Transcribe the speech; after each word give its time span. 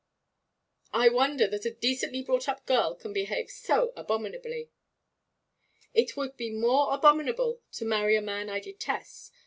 'I 0.93 1.09
wonder 1.09 1.47
that 1.47 1.63
a 1.63 1.69
decently 1.75 2.23
brought 2.23 2.49
up 2.49 2.65
girl 2.65 2.95
can 2.95 3.13
behave 3.13 3.51
so 3.51 3.93
abominably.' 3.95 4.71
'It 5.93 6.17
would 6.17 6.35
be 6.35 6.49
more 6.49 6.91
abominable 6.91 7.61
to 7.73 7.85
marry 7.85 8.15
a 8.15 8.21
man 8.23 8.49
I 8.49 8.61
detest. 8.61 9.31